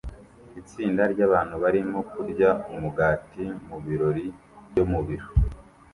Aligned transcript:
Itsinda 0.61 1.01
ryabantu 1.13 1.55
barimo 1.63 1.99
kurya 2.11 2.49
umugati 2.73 3.43
mubirori 3.67 4.25
byo 4.69 4.83
mu 4.91 4.99
biro 5.07 5.27